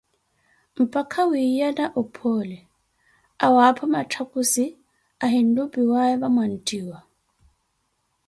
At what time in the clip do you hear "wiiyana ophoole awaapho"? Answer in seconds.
1.31-3.85